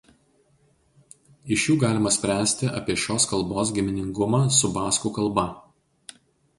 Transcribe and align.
Iš 1.57 1.65
jų 1.67 1.75
galima 1.83 2.15
spręsti 2.17 2.71
apie 2.81 2.97
šios 3.05 3.29
kalbos 3.35 3.77
giminingumą 3.79 4.45
su 4.61 4.75
baskų 4.83 5.17
kalba. 5.23 5.49